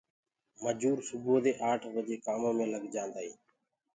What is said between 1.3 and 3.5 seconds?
دي آٺ بجي ڪآمو مي لگ جآنٚدآئينٚ